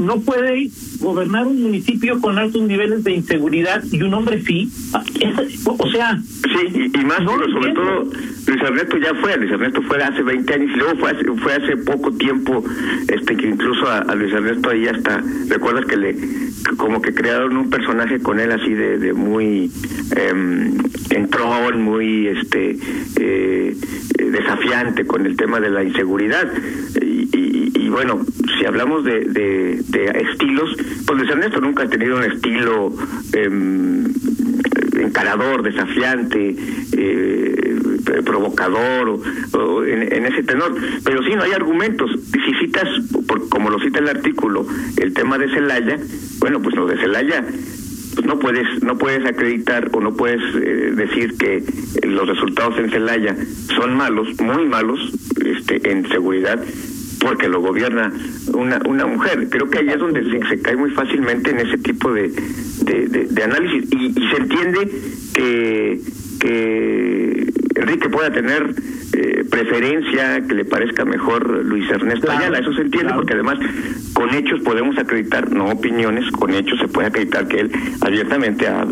no 0.00 0.20
puede 0.20 0.70
gobernar 1.00 1.46
un 1.46 1.62
municipio 1.62 2.20
con 2.20 2.38
altos 2.38 2.62
niveles 2.62 3.02
de 3.04 3.12
inseguridad 3.12 3.82
y 3.90 4.02
un 4.02 4.14
hombre 4.14 4.42
sí. 4.42 4.70
o 5.66 5.90
sea... 5.90 6.18
Sí, 6.18 6.90
y, 6.94 7.04
más, 7.04 7.22
no 7.22 7.32
sobre 7.32 7.72
todo, 7.72 8.04
Luis 8.46 8.62
Ernesto 8.62 8.96
ya 8.98 9.14
fue, 9.14 9.36
Luis 9.36 9.50
Ernesto 9.52 9.82
fue 9.82 10.02
hace 10.02 10.22
20 10.22 10.54
años 10.54 10.70
y 10.74 10.78
luego 10.78 10.98
fue 10.98 11.10
hace, 11.10 11.24
fue 11.24 11.52
hace 11.54 11.76
poco 11.78 12.12
tiempo 12.12 12.64
este 13.08 13.36
que 13.36 13.48
incluso 13.48 13.86
a, 13.88 14.14
Luis 14.14 14.32
Ernesto 14.32 14.70
ahí 14.70 14.86
hasta, 14.86 15.22
recuerdas 15.48 15.84
que 15.86 15.96
le 15.96 16.16
como 16.76 17.00
que 17.00 17.14
crearon 17.14 17.56
un 17.56 17.70
personaje 17.70 18.20
con 18.20 18.38
él 18.38 18.52
así 18.52 18.74
de, 18.74 18.98
de 18.98 19.12
muy 19.12 19.70
eh, 20.16 20.70
entrón, 21.10 21.82
muy 21.82 22.28
este 22.28 22.76
eh, 23.16 23.76
desafiante 24.16 25.06
con 25.06 25.26
el 25.26 25.36
tema 25.36 25.60
de 25.60 25.70
la 25.70 25.82
inseguridad 25.82 26.48
y, 27.00 27.28
y, 27.32 27.72
y 27.74 27.88
bueno, 27.88 28.24
si 28.58 28.66
hablamos 28.66 29.04
de, 29.04 29.20
de, 29.24 29.82
de 29.88 30.04
estilos, 30.30 30.76
pues 31.06 31.28
Ernesto 31.28 31.60
nunca 31.60 31.84
ha 31.84 31.88
tenido 31.88 32.16
un 32.16 32.24
estilo 32.24 32.92
eh, 33.32 33.50
encarador, 35.00 35.62
desafiante, 35.62 36.56
eh, 36.92 37.80
provocador 38.24 39.20
en, 39.86 40.26
ese 40.26 40.42
tenor. 40.42 40.74
Pero 41.04 41.22
sí, 41.22 41.34
no 41.34 41.42
hay 41.42 41.52
argumentos. 41.52 42.10
Si 42.32 42.54
citas, 42.64 42.88
por, 43.26 43.48
como 43.48 43.70
lo 43.70 43.78
cita 43.80 43.98
el 43.98 44.08
artículo, 44.08 44.66
el 44.96 45.12
tema 45.14 45.38
de 45.38 45.48
Celaya, 45.48 45.98
bueno, 46.40 46.60
pues 46.60 46.76
lo 46.76 46.86
de 46.86 46.96
Celaya 46.98 47.44
pues 48.14 48.26
no 48.26 48.38
puedes 48.38 48.82
no 48.82 48.98
puedes 48.98 49.24
acreditar 49.24 49.88
o 49.92 50.00
no 50.00 50.14
puedes 50.14 50.42
eh, 50.56 50.92
decir 50.96 51.36
que 51.38 51.62
los 52.02 52.28
resultados 52.28 52.78
en 52.78 52.90
Celaya 52.90 53.36
son 53.76 53.96
malos, 53.96 54.28
muy 54.40 54.66
malos, 54.66 54.98
este, 55.44 55.90
en 55.90 56.08
seguridad, 56.08 56.60
porque 57.20 57.48
lo 57.48 57.60
gobierna 57.60 58.12
una, 58.54 58.80
una 58.86 59.06
mujer. 59.06 59.48
Creo 59.50 59.68
que 59.70 59.78
ahí 59.78 59.88
es 59.88 59.98
donde 59.98 60.24
se, 60.48 60.60
cae 60.60 60.76
muy 60.76 60.90
fácilmente 60.90 61.50
en 61.50 61.60
ese 61.60 61.78
tipo 61.78 62.12
de, 62.12 62.28
de, 62.28 63.42
análisis 63.42 63.88
y, 63.92 64.06
y, 64.06 64.30
se 64.30 64.36
entiende 64.36 64.90
que, 65.34 66.00
que 66.40 67.52
Enrique 67.76 68.08
pueda 68.08 68.30
tener 68.32 68.74
eh, 69.12 69.44
preferencia, 69.50 70.42
que 70.46 70.54
le 70.54 70.64
parezca 70.64 71.04
mejor 71.04 71.64
Luis 71.64 71.88
Ernesto 71.90 72.30
Ayala. 72.30 72.58
Eso 72.58 72.72
se 72.72 72.82
entiende 72.82 73.12
porque 73.14 73.34
además 73.34 73.58
con 74.12 74.34
hechos 74.34 74.60
podemos 74.60 74.96
acreditar, 74.98 75.50
no 75.50 75.66
opiniones, 75.66 76.30
con 76.30 76.54
hechos 76.54 76.78
se 76.78 76.88
puede 76.88 77.08
acreditar 77.08 77.46
que 77.48 77.60
él 77.60 77.72
abiertamente 78.00 78.66
ha, 78.66 78.86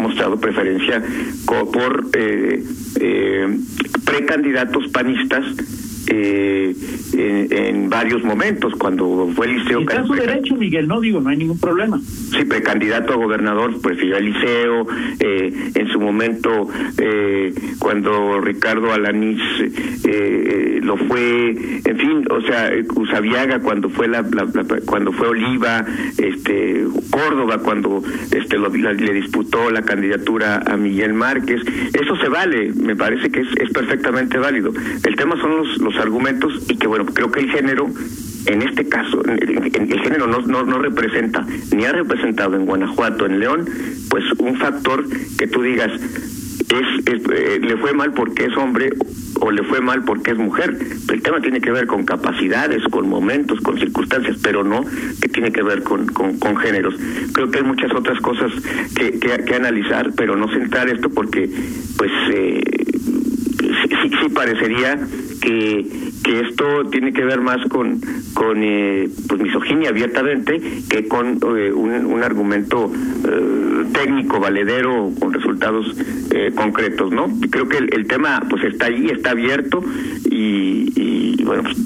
mostrado 0.00 0.40
preferencia 0.40 1.02
por 1.46 2.06
eh, 2.14 2.64
eh, 3.00 3.58
precandidatos 4.04 4.88
panistas 4.88 5.44
eh, 6.10 6.74
en, 7.12 7.88
varios 7.88 8.22
momentos, 8.22 8.74
cuando 8.76 9.30
fue 9.34 9.48
Liceo. 9.48 9.80
Está 9.80 10.04
su 10.04 10.14
derecho, 10.14 10.54
Miguel, 10.54 10.86
no 10.86 11.00
digo, 11.00 11.20
no 11.20 11.30
hay 11.30 11.36
ningún 11.36 11.58
problema. 11.58 12.00
Sí, 12.00 12.44
precandidato 12.44 13.12
a 13.12 13.16
gobernador 13.16 13.80
prefirió 13.80 14.16
el 14.16 14.26
Liceo, 14.26 14.86
eh, 15.18 15.70
en 15.74 15.88
su 15.88 16.00
momento, 16.00 16.68
eh, 16.98 17.52
cuando 17.78 18.40
Ricardo 18.40 18.92
Alanís 18.92 19.40
eh, 20.04 20.80
lo 20.82 20.96
fue, 20.96 21.50
en 21.84 21.96
fin, 21.96 22.24
o 22.30 22.40
sea, 22.42 22.70
Usabiaga 22.94 23.60
cuando 23.60 23.90
fue 23.90 24.08
la, 24.08 24.24
cuando 24.86 25.12
fue 25.12 25.28
Oliva, 25.28 25.84
este 26.18 26.84
Córdoba 27.10 27.58
cuando 27.58 28.02
este 28.30 28.58
le 28.58 29.12
disputó 29.12 29.70
la 29.70 29.82
candidatura 29.82 30.62
a 30.66 30.76
Miguel 30.76 31.12
Márquez, 31.12 31.60
eso 31.92 32.16
se 32.16 32.28
vale, 32.28 32.72
me 32.74 32.96
parece 32.96 33.30
que 33.30 33.40
es, 33.40 33.48
es 33.56 33.70
perfectamente 33.70 34.38
válido. 34.38 34.72
El 35.04 35.16
tema 35.16 35.40
son 35.40 35.56
los, 35.58 35.78
los 35.78 35.96
argumentos 36.00 36.52
y 36.68 36.76
que 36.76 36.86
bueno, 36.86 37.06
creo 37.06 37.30
que 37.30 37.40
el 37.40 37.50
género, 37.50 37.88
en 38.46 38.62
este 38.62 38.88
caso, 38.88 39.22
el, 39.24 40.00
género 40.02 40.26
no, 40.26 40.40
no, 40.40 40.64
no 40.64 40.78
representa, 40.78 41.46
ni 41.74 41.84
ha 41.84 41.92
representado 41.92 42.56
en 42.56 42.66
Guanajuato, 42.66 43.26
en 43.26 43.38
León, 43.38 43.68
pues 44.08 44.24
un 44.38 44.56
factor 44.56 45.04
que 45.38 45.46
tú 45.46 45.62
digas, 45.62 45.92
es, 45.92 47.04
eh, 47.06 47.58
le 47.60 47.76
fue 47.76 47.92
mal 47.92 48.12
porque 48.12 48.44
es 48.44 48.56
hombre 48.56 48.90
o 49.40 49.50
le 49.50 49.62
fue 49.64 49.80
mal 49.80 50.04
porque 50.04 50.32
es 50.32 50.38
mujer. 50.38 50.76
El 51.08 51.22
tema 51.22 51.40
tiene 51.40 51.60
que 51.60 51.70
ver 51.70 51.86
con 51.86 52.04
capacidades, 52.04 52.82
con 52.90 53.08
momentos, 53.08 53.60
con 53.60 53.78
circunstancias, 53.78 54.36
pero 54.42 54.62
no 54.62 54.84
que 55.20 55.28
tiene 55.28 55.50
que 55.50 55.62
ver 55.62 55.82
con, 55.82 56.06
con, 56.06 56.38
con 56.38 56.56
géneros. 56.56 56.94
Creo 57.32 57.50
que 57.50 57.58
hay 57.58 57.64
muchas 57.64 57.92
otras 57.92 58.20
cosas 58.20 58.52
que, 58.94 59.18
que, 59.18 59.44
que 59.44 59.54
analizar, 59.54 60.12
pero 60.16 60.36
no 60.36 60.48
centrar 60.48 60.88
esto 60.88 61.10
porque, 61.10 61.50
pues, 61.96 62.12
eh, 62.32 62.60
sí, 64.02 64.10
sí, 64.20 64.28
parecería 64.28 64.98
que, 65.40 65.86
que 66.22 66.40
esto 66.40 66.84
tiene 66.90 67.12
que 67.12 67.24
ver 67.24 67.40
más 67.40 67.66
con, 67.68 68.00
con 68.34 68.62
eh, 68.62 69.08
pues 69.28 69.40
misoginia 69.40 69.90
abiertamente 69.90 70.60
que 70.88 71.08
con 71.08 71.38
eh, 71.56 71.72
un, 71.72 71.90
un, 72.06 72.22
argumento 72.22 72.92
eh, 73.24 73.84
técnico, 73.92 74.38
valedero, 74.38 75.10
con 75.18 75.32
resultados 75.32 75.96
eh, 76.30 76.52
concretos, 76.54 77.10
¿no? 77.10 77.28
Creo 77.50 77.68
que 77.68 77.78
el, 77.78 78.06
tema 78.06 78.42
pues 78.48 78.64
está 78.64 78.86
ahí, 78.86 79.06
está 79.06 79.30
abierto 79.30 79.82
y, 80.30 80.92
y 80.94 81.44
bueno, 81.44 81.62
pues, 81.62 81.76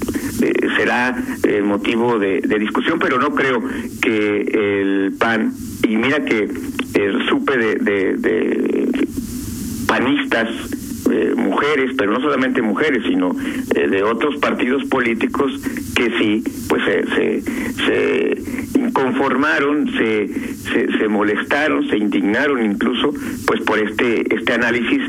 será 0.76 1.16
motivo 1.62 2.18
de, 2.18 2.40
de, 2.40 2.58
discusión, 2.58 2.98
pero 2.98 3.18
no 3.18 3.34
creo 3.34 3.62
que 4.02 4.40
el 4.40 5.12
PAN, 5.18 5.52
y 5.86 5.96
mira 5.96 6.24
que 6.24 6.48
supe 7.28 7.56
de, 7.56 7.74
de, 7.76 8.16
de 8.16 9.08
panistas 9.86 10.48
eh, 11.10 11.34
mujeres, 11.36 11.92
pero 11.96 12.12
no 12.12 12.20
solamente 12.20 12.62
mujeres, 12.62 13.02
sino 13.06 13.36
eh, 13.74 13.88
de 13.88 14.02
otros 14.02 14.36
partidos 14.36 14.84
políticos 14.84 15.52
que 15.94 16.10
sí, 16.18 16.44
pues 16.68 16.82
se, 16.84 17.06
se, 17.06 17.42
se 17.42 18.78
inconformaron, 18.78 19.90
se, 19.92 20.28
se, 20.98 21.08
molestaron, 21.08 21.88
se 21.88 21.98
indignaron 21.98 22.64
incluso, 22.64 23.12
pues 23.46 23.60
por 23.62 23.78
este 23.78 24.34
este 24.34 24.52
análisis 24.52 25.02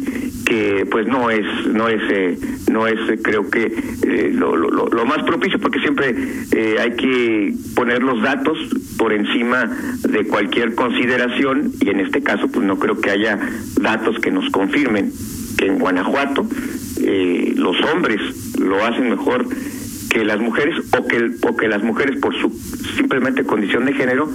que 0.46 0.86
pues 0.90 1.08
no 1.08 1.30
es 1.30 1.46
no 1.68 1.90
es 1.90 2.02
eh, 2.12 2.38
no 2.72 2.88
es 2.88 3.00
creo 3.24 3.50
que 3.50 3.66
eh, 3.66 4.32
lo, 4.34 4.56
lo, 4.56 4.70
lo, 4.70 5.06
más 5.06 5.24
propicio 5.24 5.60
porque 5.60 5.80
siempre 5.80 6.16
eh, 6.52 6.76
hay 6.80 6.92
que 6.96 7.54
poner 7.76 8.04
los 8.04 8.22
datos 8.22 8.58
por 8.98 9.12
encima 9.12 9.66
de 10.08 10.26
cualquier 10.26 10.76
consideración 10.76 11.72
y 11.82 11.90
en 11.90 12.00
este 12.00 12.22
caso 12.22 12.48
pues 12.48 12.66
no 12.66 12.78
creo 12.78 13.00
que 13.02 13.10
haya 13.12 13.40
datos 13.82 14.20
que 14.20 14.32
nos 14.32 14.50
confirmen 14.52 15.12
que 15.58 15.68
en 15.68 15.80
Guanajuato 15.80 16.48
eh, 17.02 17.54
los 17.56 17.76
hombres 17.92 18.20
lo 18.60 18.84
hacen 18.86 19.10
mejor 19.10 19.48
que 20.10 20.24
las 20.24 20.40
mujeres 20.40 20.76
o 20.98 21.06
que 21.06 21.32
o 21.42 21.56
que 21.56 21.68
las 21.68 21.84
mujeres 21.84 22.20
por 22.20 22.34
su 22.40 22.50
simplemente 22.96 23.44
condición 23.44 23.86
de 23.86 23.94
género 23.94 24.30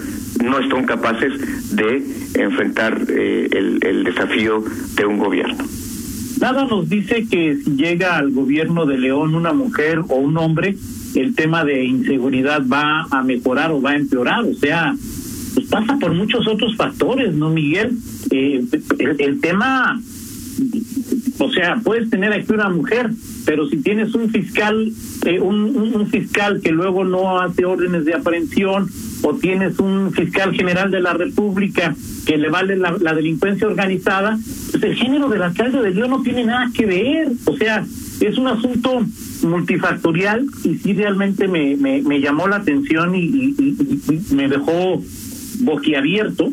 no 0.45 0.59
están 0.59 0.85
capaces 0.85 1.75
de 1.75 2.05
enfrentar 2.35 3.00
eh, 3.09 3.49
el, 3.53 3.79
el 3.83 4.05
desafío 4.05 4.62
de 4.97 5.07
un 5.07 5.19
gobierno. 5.19 5.65
Nada 6.41 6.65
nos 6.65 6.89
dice 6.89 7.27
que 7.31 7.59
si 7.62 7.77
llega 7.77 8.17
al 8.17 8.31
gobierno 8.31 8.87
de 8.87 8.99
León 8.99 9.35
una 9.35 9.53
mujer 9.53 10.00
o 10.09 10.17
un 10.17 10.39
hombre, 10.39 10.75
el 11.15 11.35
tema 11.35 11.65
de 11.65 11.85
inseguridad 11.85 12.62
va 12.67 13.07
a 13.11 13.23
mejorar 13.23 13.71
o 13.73 13.81
va 13.81 13.91
a 13.91 13.97
empeorar. 13.97 14.45
O 14.45 14.55
sea, 14.55 14.95
pues 15.55 15.67
pasa 15.67 15.99
por 15.99 16.15
muchos 16.15 16.47
otros 16.49 16.77
factores, 16.77 17.35
¿no, 17.35 17.50
Miguel? 17.50 17.97
Eh, 18.31 18.65
el, 18.99 19.17
el 19.21 19.41
tema 19.41 20.00
o 21.40 21.50
sea, 21.50 21.80
puedes 21.82 22.11
tener 22.11 22.35
aquí 22.35 22.52
una 22.52 22.68
mujer, 22.68 23.11
pero 23.47 23.66
si 23.66 23.78
tienes 23.78 24.14
un 24.14 24.28
fiscal, 24.28 24.92
eh, 25.25 25.40
un, 25.40 26.06
fiscal 26.11 26.61
que 26.61 26.70
luego 26.70 27.02
no 27.04 27.40
hace 27.40 27.64
órdenes 27.64 28.04
de 28.04 28.14
aprehensión, 28.14 28.88
o 29.23 29.35
tienes 29.35 29.78
un 29.78 30.12
fiscal 30.12 30.54
general 30.54 30.90
de 30.90 31.00
la 31.00 31.14
República 31.14 31.94
que 32.26 32.37
le 32.37 32.50
vale 32.50 32.76
la, 32.76 33.14
delincuencia 33.14 33.66
organizada, 33.66 34.38
pues 34.70 34.85
el 34.85 34.94
género 34.97 35.30
del 35.30 35.42
alcalde 35.42 35.80
de 35.80 35.90
León 35.92 36.11
no 36.11 36.23
tiene 36.23 36.44
nada 36.44 36.70
que 36.75 36.85
ver. 36.85 37.28
O 37.47 37.56
sea, 37.56 37.87
es 38.20 38.37
un 38.37 38.47
asunto 38.47 39.00
multifactorial 39.42 40.47
y 40.64 40.75
sí 40.75 40.92
realmente 40.92 41.49
me, 41.49 41.75
me, 41.76 42.20
llamó 42.20 42.49
la 42.49 42.56
atención 42.56 43.14
y, 43.14 43.54
y 43.59 44.35
me 44.35 44.47
dejó 44.47 45.02
boquiabierto 45.61 46.52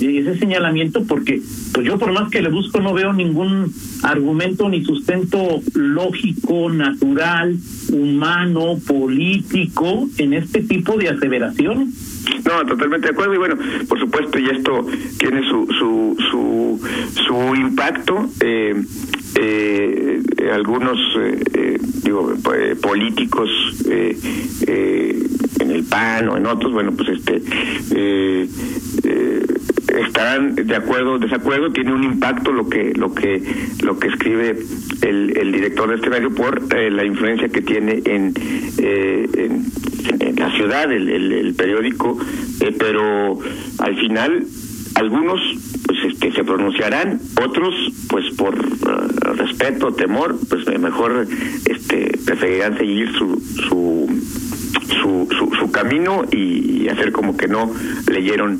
ese 0.00 0.38
señalamiento 0.38 1.04
porque 1.04 1.40
pues 1.72 1.86
yo 1.86 1.98
por 1.98 2.12
más 2.12 2.30
que 2.30 2.42
le 2.42 2.48
busco 2.48 2.80
no 2.80 2.94
veo 2.94 3.12
ningún 3.12 3.72
argumento 4.02 4.68
ni 4.68 4.84
sustento 4.84 5.60
lógico, 5.74 6.70
natural, 6.70 7.56
humano, 7.92 8.78
político 8.86 10.08
en 10.18 10.34
este 10.34 10.62
tipo 10.62 10.96
de 10.96 11.08
aseveraciones. 11.08 11.88
No, 12.44 12.64
totalmente 12.66 13.08
de 13.08 13.12
acuerdo 13.12 13.34
y 13.34 13.38
bueno, 13.38 13.56
por 13.88 13.98
supuesto 13.98 14.38
y 14.38 14.46
esto 14.46 14.86
tiene 15.18 15.42
su 15.48 15.66
su 15.78 16.16
su, 16.30 16.80
su 17.26 17.54
impacto. 17.54 18.28
Eh, 18.40 18.74
eh, 19.40 20.22
algunos 20.52 20.98
eh, 21.54 21.78
digo 22.02 22.34
políticos 22.80 23.50
en 23.86 25.70
el 25.70 25.84
PAN 25.84 26.28
o 26.28 26.36
en 26.36 26.46
otros, 26.46 26.72
bueno, 26.72 26.92
pues 26.92 27.08
este 27.10 27.42
estarán 30.00 30.54
de 30.54 30.76
acuerdo 30.76 31.14
o 31.14 31.18
desacuerdo 31.18 31.70
tiene 31.72 31.92
un 31.92 32.04
impacto 32.04 32.52
lo 32.52 32.68
que 32.68 32.92
lo 32.94 33.14
que 33.14 33.42
lo 33.82 33.98
que 33.98 34.08
escribe 34.08 34.56
el, 35.02 35.36
el 35.36 35.52
director 35.52 35.88
de 35.88 35.96
este 35.96 36.10
medio 36.10 36.34
por 36.34 36.62
eh, 36.74 36.90
la 36.90 37.04
influencia 37.04 37.48
que 37.48 37.62
tiene 37.62 38.02
en, 38.04 38.34
eh, 38.78 39.28
en, 39.34 40.36
la 40.36 40.50
ciudad 40.52 40.90
el, 40.92 41.08
el, 41.08 41.32
el 41.32 41.54
periódico 41.54 42.18
eh, 42.60 42.74
pero 42.78 43.38
al 43.78 43.96
final 43.96 44.44
algunos 44.94 45.40
pues 45.86 45.98
este 46.04 46.32
se 46.32 46.44
pronunciarán 46.44 47.20
otros 47.42 47.74
pues 48.08 48.26
por 48.36 48.54
uh, 48.54 49.34
respeto 49.34 49.92
temor 49.92 50.38
pues 50.48 50.66
mejor 50.78 51.26
este 51.66 52.18
preferirán 52.24 52.76
seguir 52.78 53.12
su 53.16 53.40
su 53.68 54.08
su, 55.00 55.28
su, 55.38 55.54
su 55.58 55.70
camino 55.70 56.24
y 56.30 56.88
hacer 56.88 57.12
como 57.12 57.36
que 57.36 57.48
no 57.48 57.70
leyeron 58.10 58.58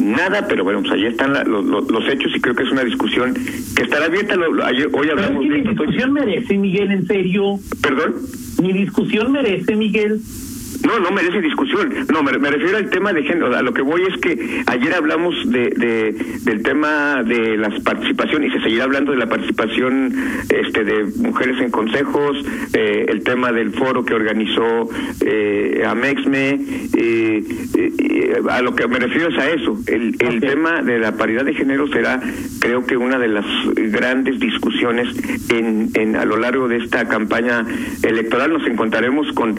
nada, 0.00 0.46
pero 0.48 0.64
bueno, 0.64 0.80
pues 0.80 0.92
ahí 0.92 1.06
están 1.06 1.32
la, 1.32 1.44
los, 1.44 1.64
los, 1.64 2.08
hechos 2.08 2.32
y 2.34 2.40
creo 2.40 2.54
que 2.54 2.62
es 2.62 2.70
una 2.70 2.84
discusión 2.84 3.34
que 3.34 3.82
estará 3.82 4.06
abierta. 4.06 4.36
Lo, 4.36 4.64
ayer, 4.64 4.88
hoy 4.92 5.10
hablamos 5.10 5.42
pero 5.42 5.42
es 5.42 5.48
que 5.48 5.62
mi 5.62 5.68
discusión 5.68 6.12
merece, 6.12 6.58
Miguel, 6.58 6.90
en 6.90 7.06
serio. 7.06 7.58
¿Perdón? 7.82 8.14
Mi 8.62 8.72
discusión 8.72 9.32
merece, 9.32 9.76
Miguel. 9.76 10.20
No, 10.84 10.98
no 10.98 11.10
merece 11.10 11.40
discusión. 11.40 12.06
No, 12.12 12.22
me, 12.22 12.36
me, 12.38 12.50
refiero 12.50 12.76
al 12.76 12.90
tema 12.90 13.12
de 13.12 13.22
género. 13.22 13.54
A 13.56 13.62
lo 13.62 13.72
que 13.72 13.82
voy 13.82 14.02
es 14.02 14.20
que 14.20 14.62
ayer 14.66 14.94
hablamos 14.94 15.34
de, 15.50 15.70
de 15.70 16.14
del 16.44 16.62
tema 16.62 17.22
de 17.22 17.56
las 17.56 17.80
participaciones 17.80 18.50
y 18.50 18.56
se 18.56 18.62
seguirá 18.62 18.84
hablando 18.84 19.12
de 19.12 19.18
la 19.18 19.28
participación 19.28 20.14
este 20.48 20.84
de 20.84 21.04
mujeres 21.16 21.60
en 21.60 21.70
consejos, 21.70 22.36
eh, 22.72 23.06
el 23.08 23.22
tema 23.24 23.52
del 23.52 23.72
foro 23.72 24.04
que 24.04 24.14
organizó 24.14 24.90
eh, 25.24 25.84
Amexme. 25.86 26.60
Eh, 26.96 27.44
a 28.50 28.60
lo 28.60 28.74
que 28.74 28.86
me 28.86 28.98
refiero 28.98 29.28
es 29.28 29.38
a 29.38 29.50
eso. 29.50 29.78
El, 29.86 30.16
el 30.18 30.36
okay. 30.36 30.40
tema 30.40 30.82
de 30.82 30.98
la 30.98 31.16
paridad 31.16 31.44
de 31.44 31.54
género 31.54 31.88
será, 31.88 32.20
creo 32.60 32.84
que, 32.84 32.96
una 32.96 33.18
de 33.18 33.28
las 33.28 33.46
grandes 33.74 34.38
discusiones 34.38 35.08
en, 35.50 35.90
en 35.94 36.16
a 36.16 36.24
lo 36.24 36.36
largo 36.36 36.68
de 36.68 36.76
esta 36.78 37.08
campaña 37.08 37.64
electoral. 38.02 38.52
Nos 38.52 38.66
encontraremos 38.66 39.32
con 39.32 39.58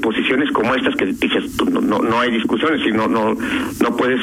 posiciones 0.00 0.41
como 0.50 0.74
estas 0.74 0.96
que 0.96 1.06
dices 1.06 1.60
no, 1.70 1.80
no, 1.80 1.98
no 2.00 2.20
hay 2.20 2.30
discusiones 2.32 2.84
y 2.86 2.92
no 2.92 3.06
no 3.08 3.34
no 3.34 3.96
puedes 3.96 4.20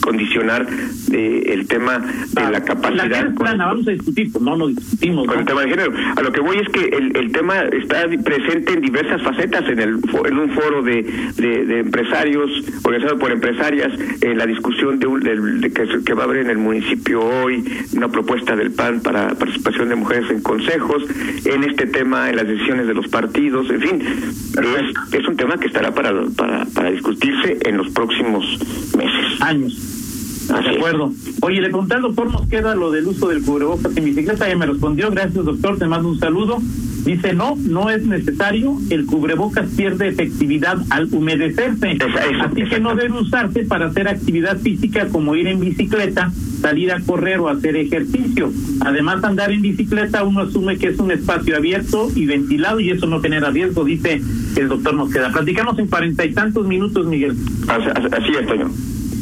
condicionar 0.00 0.66
eh, 1.12 1.42
el 1.46 1.66
tema 1.66 1.98
de 1.98 2.42
ah, 2.42 2.50
la 2.50 2.64
capacidad. 2.64 3.08
La 3.08 3.24
con, 3.26 3.34
plana, 3.34 3.66
vamos 3.66 3.88
a 3.88 3.90
discutir, 3.92 4.32
pues 4.32 4.42
no, 4.42 4.56
no 4.56 4.68
discutimos. 4.68 5.26
Con 5.26 5.34
¿no? 5.36 5.40
el 5.40 5.46
tema 5.46 5.62
de 5.62 5.68
género. 5.68 5.92
A 6.16 6.22
lo 6.22 6.32
que 6.32 6.40
voy 6.40 6.58
es 6.58 6.68
que 6.68 6.84
el, 6.96 7.16
el 7.16 7.32
tema 7.32 7.62
está 7.64 8.06
presente 8.24 8.74
en 8.74 8.80
diversas 8.80 9.22
facetas 9.22 9.68
en 9.68 9.80
el 9.80 9.98
en 10.24 10.38
un 10.38 10.50
foro 10.50 10.82
de, 10.82 11.02
de, 11.36 11.64
de 11.64 11.80
empresarios 11.80 12.50
organizado 12.82 13.18
por 13.18 13.30
empresarias, 13.30 13.92
en 14.20 14.38
la 14.38 14.46
discusión 14.46 14.98
de, 14.98 15.06
un, 15.06 15.20
de 15.20 15.70
que, 15.72 15.86
que, 16.04 16.14
va 16.14 16.22
a 16.22 16.24
haber 16.26 16.38
en 16.38 16.50
el 16.50 16.58
municipio 16.58 17.20
hoy, 17.20 17.64
una 17.94 18.08
propuesta 18.08 18.56
del 18.56 18.72
PAN 18.72 19.00
para 19.00 19.28
participación 19.34 19.88
de 19.88 19.96
mujeres 19.96 20.30
en 20.30 20.40
consejos, 20.42 21.04
en 21.44 21.64
este 21.64 21.86
tema, 21.86 22.30
en 22.30 22.36
las 22.36 22.46
decisiones 22.46 22.86
de 22.86 22.94
los 22.94 23.08
partidos, 23.08 23.68
en 23.70 23.80
fin, 23.80 24.02
es, 24.02 25.14
es 25.14 25.28
un 25.28 25.36
tema 25.36 25.58
que 25.58 25.66
estará 25.66 25.92
para, 25.92 26.12
para, 26.36 26.64
para 26.66 26.90
discutirse 26.90 27.58
en 27.62 27.76
los 27.76 27.88
próximos 27.90 28.44
meses. 28.96 29.40
Años. 29.40 29.65
De 29.66 30.76
acuerdo. 30.76 31.12
Oye, 31.42 31.60
le 31.60 31.68
pregunté 31.68 31.94
al 31.94 32.02
doctor 32.02 32.30
Mosqueda 32.30 32.74
lo 32.74 32.90
del 32.92 33.06
uso 33.06 33.28
del 33.28 33.42
cubrebocas 33.42 33.96
en 33.96 34.04
bicicleta, 34.04 34.48
ya 34.48 34.56
me 34.56 34.66
respondió, 34.66 35.10
gracias 35.10 35.44
doctor, 35.44 35.78
te 35.78 35.86
mando 35.86 36.08
un 36.08 36.18
saludo. 36.20 36.58
Dice, 37.04 37.34
no, 37.34 37.54
no 37.56 37.88
es 37.88 38.04
necesario, 38.04 38.76
el 38.90 39.06
cubrebocas 39.06 39.68
pierde 39.76 40.08
efectividad 40.08 40.78
al 40.90 41.08
humedecerse, 41.12 41.98
así 42.40 42.64
que 42.64 42.80
no 42.80 42.96
debe 42.96 43.20
usarse 43.20 43.64
para 43.64 43.86
hacer 43.86 44.08
actividad 44.08 44.58
física 44.58 45.06
como 45.08 45.36
ir 45.36 45.46
en 45.46 45.60
bicicleta, 45.60 46.32
salir 46.60 46.90
a 46.90 47.00
correr 47.00 47.38
o 47.38 47.48
hacer 47.48 47.76
ejercicio. 47.76 48.50
Además, 48.80 49.22
andar 49.22 49.52
en 49.52 49.62
bicicleta 49.62 50.24
uno 50.24 50.40
asume 50.40 50.78
que 50.78 50.88
es 50.88 50.98
un 50.98 51.12
espacio 51.12 51.56
abierto 51.56 52.08
y 52.12 52.26
ventilado 52.26 52.80
y 52.80 52.90
eso 52.90 53.06
no 53.06 53.20
genera 53.20 53.50
riesgo, 53.50 53.84
dice 53.84 54.20
el 54.56 54.68
doctor 54.68 54.96
Mosqueda. 54.96 55.30
Platicamos 55.30 55.78
en 55.78 55.86
cuarenta 55.86 56.24
y 56.24 56.34
tantos 56.34 56.66
minutos, 56.66 57.06
Miguel. 57.06 57.36
Así 57.68 58.32
es, 58.36 58.46
Toño. 58.48 58.68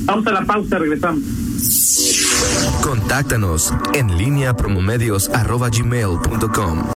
Vamos 0.04 0.26
a 0.26 0.32
la 0.32 0.44
pausa, 0.44 0.78
regresamos. 0.78 1.22
Contáctanos 2.82 3.72
en 3.94 4.16
línea 4.16 4.54
promomedios 4.54 5.28
arroba 5.30 5.70
gmail.com. 5.70 6.84